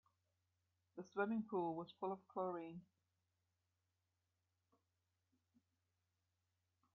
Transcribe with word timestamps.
The 0.97 1.03
swimming 1.03 1.43
pool 1.43 1.75
was 1.75 1.91
full 1.99 2.11
of 2.11 2.27
chlorine. 2.29 2.81